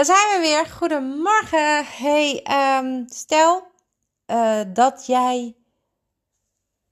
Daar 0.00 0.16
zijn 0.18 0.40
we 0.40 0.48
weer. 0.48 0.66
Goedemorgen. 0.66 1.84
Hey, 1.84 2.46
um, 2.78 3.04
stel 3.08 3.62
uh, 4.26 4.60
dat 4.72 5.06
jij 5.06 5.56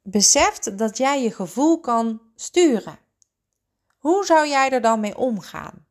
beseft 0.03 0.79
dat 0.79 0.97
jij 0.97 1.23
je 1.23 1.31
gevoel 1.31 1.81
kan 1.81 2.21
sturen. 2.37 2.99
Hoe 3.99 4.25
zou 4.25 4.49
jij 4.49 4.71
er 4.71 4.81
dan 4.81 5.01
mee 5.01 5.17
omgaan? 5.17 5.87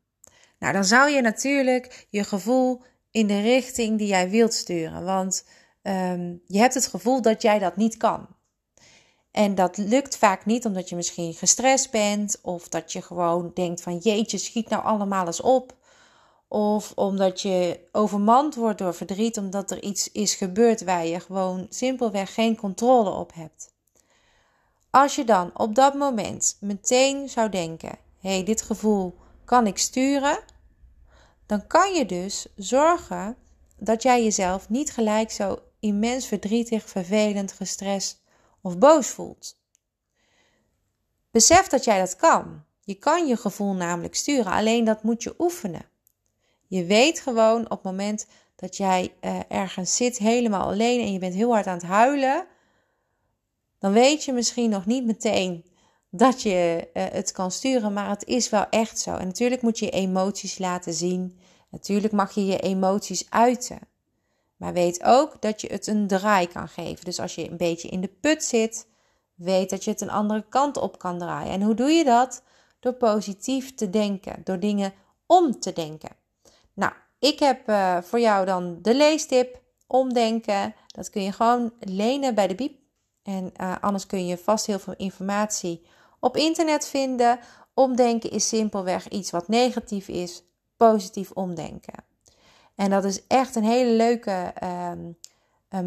Nou, 0.60 0.74
dan 0.74 0.86
zou 0.86 1.10
je 1.10 1.22
natuurlijk 1.22 2.08
je 2.10 2.24
gevoel 2.24 2.82
in 3.12 3.28
de 3.28 3.42
richting 3.42 3.98
die 3.98 4.08
jij 4.08 4.30
wilt 4.30 4.54
sturen. 4.54 5.06
Want 5.06 5.46
um, 5.82 6.42
je 6.46 6.60
hebt 6.60 6.74
het 6.74 6.88
gevoel 6.88 7.22
dat 7.22 7.42
jij 7.42 7.60
dat 7.60 7.76
niet 7.76 7.98
kan. 7.98 8.28
En 9.32 9.56
dat 9.56 9.78
lukt 9.78 10.18
vaak 10.18 10.46
niet 10.46 10.66
omdat 10.66 10.90
je 10.90 10.96
misschien 10.96 11.34
gestrest 11.34 11.92
bent 11.92 12.40
of 12.42 12.70
dat 12.70 12.92
je 12.92 13.02
gewoon 13.02 13.52
denkt 13.54 13.82
van 13.82 13.98
jeetje, 13.98 14.38
schiet 14.38 14.70
nou 14.70 14.84
allemaal 14.84 15.26
eens 15.26 15.42
op. 15.42 15.77
Of 16.48 16.92
omdat 16.96 17.42
je 17.42 17.80
overmand 17.92 18.56
wordt 18.56 18.78
door 18.78 18.94
verdriet 18.94 19.38
omdat 19.38 19.72
er 19.72 19.84
iets 19.84 20.12
is 20.12 20.36
gebeurd 20.36 20.84
waar 20.84 21.06
je 21.06 21.20
gewoon 21.20 21.66
simpelweg 21.70 22.34
geen 22.34 22.56
controle 22.56 23.10
op 23.10 23.34
hebt. 23.34 23.76
Als 24.90 25.16
je 25.16 25.24
dan 25.24 25.52
op 25.54 25.76
dat 25.76 25.94
moment 25.94 26.58
meteen 26.60 27.30
zou 27.30 27.50
denken: 27.50 27.98
hé, 28.20 28.30
hey, 28.30 28.44
dit 28.44 28.62
gevoel 28.62 29.16
kan 29.46 29.68
ik 29.68 29.78
sturen, 29.78 30.40
dan 31.46 31.68
kan 31.68 31.94
je 31.94 32.06
dus 32.06 32.48
zorgen 32.56 33.38
dat 33.78 34.04
jij 34.04 34.24
jezelf 34.24 34.70
niet 34.70 34.92
gelijk 34.92 35.32
zo 35.32 35.60
immens 35.80 36.28
verdrietig, 36.28 36.90
vervelend, 36.90 37.52
gestrest 37.52 38.22
of 38.62 38.78
boos 38.78 39.08
voelt. 39.08 39.60
Besef 41.32 41.68
dat 41.68 41.84
jij 41.84 42.00
dat 42.00 42.16
kan. 42.16 42.64
Je 42.82 42.96
kan 42.96 43.28
je 43.28 43.38
gevoel 43.38 43.74
namelijk 43.74 44.16
sturen, 44.16 44.52
alleen 44.52 44.84
dat 44.84 45.04
moet 45.04 45.24
je 45.24 45.36
oefenen. 45.38 45.86
Je 46.68 46.86
weet 46.86 47.20
gewoon 47.20 47.64
op 47.64 47.70
het 47.70 47.84
moment 47.84 48.28
dat 48.56 48.78
jij 48.78 49.14
uh, 49.22 49.40
ergens 49.48 49.96
zit 49.96 50.18
helemaal 50.18 50.68
alleen 50.68 51.00
en 51.00 51.14
je 51.14 51.20
bent 51.20 51.34
heel 51.34 51.52
hard 51.52 51.68
aan 51.68 51.78
het 51.78 51.84
huilen, 51.84 52.46
dan 53.80 53.92
weet 53.92 54.24
je 54.24 54.34
misschien 54.34 54.70
nog 54.70 54.86
niet 54.86 55.06
meteen 55.06 55.66
dat 56.10 56.42
je 56.42 56.88
uh, 56.94 57.04
het 57.12 57.32
kan 57.32 57.52
sturen, 57.52 57.94
maar 57.94 58.10
het 58.10 58.26
is 58.26 58.50
wel 58.50 58.70
echt 58.70 59.00
zo. 59.00 59.16
En 59.16 59.26
natuurlijk 59.26 59.62
moet 59.62 59.80
je 59.80 59.86
je 59.86 59.92
emoties 59.92 60.58
laten 60.58 60.94
zien. 60.94 61.40
Natuurlijk 61.70 62.14
mag 62.14 62.34
je 62.34 62.46
je 62.46 62.60
emoties 62.60 63.30
uiten. 63.30 63.80
Maar 64.56 64.74
weet 64.74 65.04
ook 65.04 65.42
dat 65.42 65.62
je 65.62 65.68
het 65.68 65.88
een 65.88 66.08
draai 66.08 66.48
kan 66.48 66.68
geven. 66.68 67.06
Dus 67.06 67.20
als 67.20 67.36
je 67.36 67.50
een 67.50 67.58
beetje 67.58 67.90
in 67.90 68.02
de 68.02 68.08
put 68.22 68.44
zit, 68.44 68.88
weet 69.36 69.70
dat 69.70 69.84
je 69.84 69.92
het 69.92 70.02
een 70.02 70.10
andere 70.10 70.46
kant 70.50 70.78
op 70.78 71.00
kan 71.00 71.20
draaien. 71.20 71.52
En 71.52 71.62
hoe 71.62 71.76
doe 71.76 71.90
je 71.90 72.04
dat? 72.04 72.44
Door 72.80 72.94
positief 72.94 73.76
te 73.76 73.90
denken, 73.90 74.42
door 74.44 74.60
dingen 74.60 74.94
om 75.26 75.60
te 75.60 75.74
denken. 75.74 76.10
Nou, 76.78 76.92
ik 77.20 77.40
heb 77.40 77.70
uh, 77.70 77.98
voor 78.02 78.20
jou 78.20 78.46
dan 78.46 78.80
de 78.82 78.96
leestip 78.96 79.62
omdenken. 79.88 80.76
Dat 80.88 81.10
kun 81.10 81.24
je 81.24 81.32
gewoon 81.32 81.74
lenen 81.80 82.36
bij 82.36 82.48
de 82.48 82.56
Biep. 82.56 82.80
En 83.24 83.54
uh, 83.62 83.76
anders 83.82 84.06
kun 84.06 84.26
je 84.26 84.38
vast 84.38 84.66
heel 84.66 84.80
veel 84.80 84.94
informatie 84.98 85.86
op 86.20 86.38
internet 86.38 86.88
vinden. 86.88 87.40
Omdenken 87.74 88.32
is 88.32 88.48
simpelweg 88.48 89.08
iets 89.08 89.32
wat 89.32 89.48
negatief 89.48 90.08
is, 90.08 90.44
positief 90.78 91.32
omdenken. 91.32 92.04
En 92.76 92.90
dat 92.90 93.04
is 93.04 93.28
echt 93.28 93.56
een 93.56 93.64
hele 93.64 93.92
leuke 93.92 94.54
um, 94.90 95.18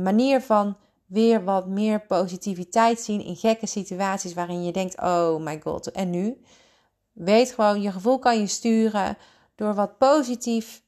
manier 0.03 0.41
van 0.41 0.77
weer 1.07 1.45
wat 1.45 1.67
meer 1.67 2.01
positiviteit 2.01 3.01
zien 3.01 3.25
in 3.25 3.37
gekke 3.37 3.67
situaties 3.67 4.35
waarin 4.35 4.65
je 4.65 4.73
denkt: 4.73 5.01
oh 5.01 5.37
my 5.37 5.61
god, 5.61 5.91
en 5.91 6.11
nu? 6.11 6.41
Weet 7.13 7.53
gewoon, 7.53 7.83
je 7.83 7.93
gevoel 7.93 8.19
kan 8.19 8.39
je 8.39 8.47
sturen 8.47 9.19
door 9.61 9.75
wat 9.75 9.99
positief 9.99 10.83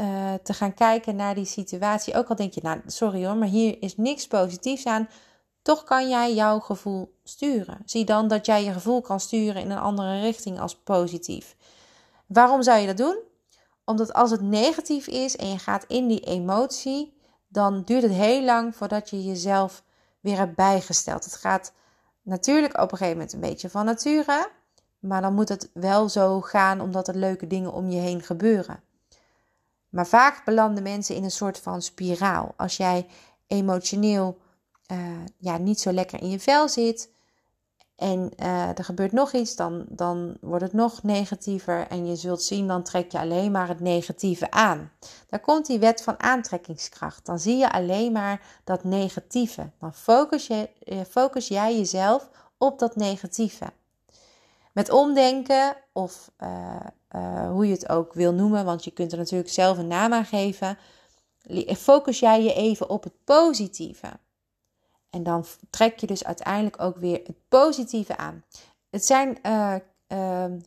uh, 0.00 0.34
te 0.42 0.52
gaan 0.52 0.74
kijken 0.74 1.16
naar 1.16 1.34
die 1.34 1.44
situatie. 1.44 2.14
Ook 2.14 2.28
al 2.28 2.36
denk 2.36 2.52
je, 2.52 2.60
nou 2.62 2.80
sorry 2.86 3.26
hoor, 3.26 3.36
maar 3.36 3.48
hier 3.48 3.82
is 3.82 3.96
niks 3.96 4.26
positiefs 4.26 4.86
aan. 4.86 5.08
Toch 5.62 5.84
kan 5.84 6.08
jij 6.08 6.34
jouw 6.34 6.58
gevoel 6.58 7.18
sturen. 7.24 7.82
Zie 7.84 8.04
dan 8.04 8.28
dat 8.28 8.46
jij 8.46 8.64
je 8.64 8.72
gevoel 8.72 9.00
kan 9.00 9.20
sturen 9.20 9.62
in 9.62 9.70
een 9.70 9.78
andere 9.78 10.20
richting 10.20 10.60
als 10.60 10.76
positief. 10.76 11.56
Waarom 12.26 12.62
zou 12.62 12.78
je 12.78 12.86
dat 12.86 12.96
doen? 12.96 13.18
Omdat 13.84 14.12
als 14.12 14.30
het 14.30 14.40
negatief 14.40 15.06
is 15.06 15.36
en 15.36 15.48
je 15.48 15.58
gaat 15.58 15.84
in 15.88 16.08
die 16.08 16.20
emotie, 16.20 17.16
dan 17.48 17.82
duurt 17.82 18.02
het 18.02 18.12
heel 18.12 18.42
lang 18.42 18.76
voordat 18.76 19.10
je 19.10 19.24
jezelf 19.24 19.84
weer 20.20 20.36
hebt 20.36 20.54
bijgesteld. 20.54 21.24
Het 21.24 21.36
gaat 21.36 21.72
natuurlijk 22.22 22.80
op 22.80 22.92
een 22.92 22.98
gegeven 22.98 23.16
moment 23.16 23.32
een 23.32 23.40
beetje 23.40 23.70
van 23.70 23.84
nature. 23.84 24.48
Maar 24.98 25.22
dan 25.22 25.34
moet 25.34 25.48
het 25.48 25.70
wel 25.74 26.08
zo 26.08 26.40
gaan 26.40 26.80
omdat 26.80 27.08
er 27.08 27.16
leuke 27.16 27.46
dingen 27.46 27.72
om 27.72 27.90
je 27.90 28.00
heen 28.00 28.22
gebeuren. 28.22 28.82
Maar 29.92 30.06
vaak 30.06 30.44
belanden 30.44 30.82
mensen 30.82 31.14
in 31.14 31.24
een 31.24 31.30
soort 31.30 31.58
van 31.58 31.82
spiraal. 31.82 32.54
Als 32.56 32.76
jij 32.76 33.06
emotioneel 33.46 34.38
uh, 34.92 34.98
ja, 35.38 35.58
niet 35.58 35.80
zo 35.80 35.92
lekker 35.92 36.20
in 36.20 36.30
je 36.30 36.40
vel 36.40 36.68
zit 36.68 37.10
en 38.02 38.30
uh, 38.36 38.78
er 38.78 38.84
gebeurt 38.84 39.12
nog 39.12 39.32
iets, 39.32 39.56
dan, 39.56 39.84
dan 39.88 40.36
wordt 40.40 40.64
het 40.64 40.72
nog 40.72 41.02
negatiever. 41.02 41.86
En 41.88 42.06
je 42.06 42.16
zult 42.16 42.42
zien, 42.42 42.66
dan 42.66 42.82
trek 42.82 43.12
je 43.12 43.18
alleen 43.18 43.50
maar 43.50 43.68
het 43.68 43.80
negatieve 43.80 44.50
aan. 44.50 44.90
Daar 45.28 45.40
komt 45.40 45.66
die 45.66 45.78
wet 45.78 46.02
van 46.02 46.20
aantrekkingskracht. 46.20 47.26
Dan 47.26 47.38
zie 47.38 47.56
je 47.56 47.72
alleen 47.72 48.12
maar 48.12 48.60
dat 48.64 48.84
negatieve. 48.84 49.70
Dan 49.78 49.94
focus, 49.94 50.46
je, 50.46 50.70
eh, 50.84 51.00
focus 51.10 51.48
jij 51.48 51.76
jezelf 51.76 52.28
op 52.58 52.78
dat 52.78 52.96
negatieve. 52.96 53.66
Met 54.72 54.90
omdenken, 54.90 55.76
of 55.92 56.30
uh, 57.16 57.50
hoe 57.50 57.66
je 57.66 57.72
het 57.72 57.88
ook 57.88 58.12
wil 58.12 58.32
noemen, 58.32 58.64
want 58.64 58.84
je 58.84 58.90
kunt 58.90 59.12
er 59.12 59.18
natuurlijk 59.18 59.50
zelf 59.50 59.78
een 59.78 59.86
naam 59.86 60.12
aan 60.12 60.24
geven, 60.24 60.78
focus 61.76 62.18
jij 62.18 62.42
je 62.42 62.54
even 62.54 62.88
op 62.88 63.02
het 63.02 63.24
positieve. 63.24 64.08
En 65.10 65.22
dan 65.22 65.44
trek 65.70 65.98
je 65.98 66.06
dus 66.06 66.24
uiteindelijk 66.24 66.80
ook 66.80 66.96
weer 66.96 67.20
het 67.24 67.36
positieve 67.48 68.16
aan. 68.16 68.44
Het 68.90 69.04
zijn 69.04 69.38
uh, 69.46 69.74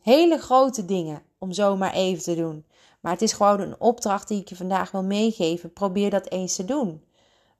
hele 0.02 0.38
grote 0.38 0.84
dingen 0.84 1.22
om 1.38 1.52
zomaar 1.52 1.92
even 1.92 2.22
te 2.22 2.34
doen. 2.34 2.64
Maar 3.00 3.12
het 3.12 3.22
is 3.22 3.32
gewoon 3.32 3.60
een 3.60 3.80
opdracht 3.80 4.28
die 4.28 4.40
ik 4.40 4.48
je 4.48 4.56
vandaag 4.56 4.90
wil 4.90 5.02
meegeven. 5.02 5.72
Probeer 5.72 6.10
dat 6.10 6.30
eens 6.30 6.56
te 6.56 6.64
doen. 6.64 7.04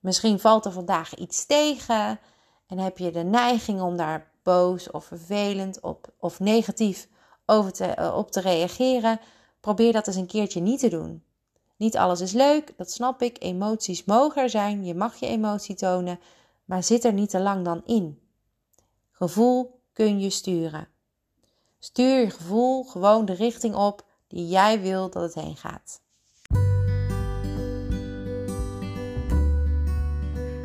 Misschien 0.01 0.41
valt 0.41 0.65
er 0.65 0.73
vandaag 0.73 1.15
iets 1.15 1.47
tegen 1.47 2.19
en 2.67 2.79
heb 2.79 2.99
je 2.99 3.11
de 3.11 3.23
neiging 3.23 3.81
om 3.81 3.97
daar 3.97 4.31
boos 4.43 4.91
of 4.91 5.05
vervelend 5.05 5.81
op, 5.81 6.13
of 6.19 6.41
negatief 6.41 7.09
over 7.47 7.73
te, 7.73 7.84
eh, 7.84 8.17
op 8.17 8.31
te 8.31 8.41
reageren, 8.41 9.21
probeer 9.61 9.93
dat 9.93 10.07
eens 10.07 10.17
een 10.17 10.27
keertje 10.27 10.61
niet 10.61 10.81
te 10.81 10.89
doen. 10.89 11.23
Niet 11.77 11.97
alles 11.97 12.21
is 12.21 12.33
leuk, 12.33 12.73
dat 12.77 12.91
snap 12.91 13.23
ik. 13.23 13.43
Emoties 13.43 14.05
mogen 14.05 14.43
er 14.43 14.51
zijn, 14.51 14.84
je 14.84 14.95
mag 14.95 15.17
je 15.17 15.27
emotie 15.27 15.75
tonen, 15.75 16.21
maar 16.65 16.83
zit 16.83 17.05
er 17.05 17.12
niet 17.12 17.31
te 17.31 17.41
lang 17.41 17.65
dan 17.65 17.83
in. 17.85 18.21
Gevoel 19.12 19.81
kun 19.93 20.20
je 20.20 20.31
sturen. 20.31 20.88
Stuur 21.79 22.20
je 22.20 22.31
gevoel 22.31 22.85
gewoon 22.85 23.25
de 23.25 23.32
richting 23.32 23.75
op 23.75 24.05
die 24.29 24.49
jij 24.49 24.81
wil 24.81 25.11
dat 25.11 25.23
het 25.23 25.35
heen 25.35 25.56
gaat. 25.56 26.00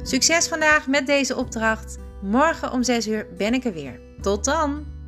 Succes 0.03 0.47
vandaag 0.47 0.87
met 0.87 1.05
deze 1.05 1.35
opdracht. 1.35 1.97
Morgen 2.21 2.71
om 2.71 2.83
6 2.83 3.07
uur 3.07 3.27
ben 3.37 3.53
ik 3.53 3.65
er 3.65 3.73
weer. 3.73 3.99
Tot 4.21 4.45
dan! 4.45 5.00